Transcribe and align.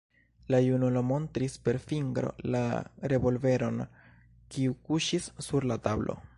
La 0.53 0.59
junulo 0.67 1.03
montris 1.09 1.57
per 1.67 1.75
fingro 1.83 2.31
la 2.55 2.63
revolveron, 3.15 3.79
kiu 4.57 4.77
kuŝis 4.89 5.33
sur 5.51 5.71
la 5.73 5.83
tablo. 5.89 6.23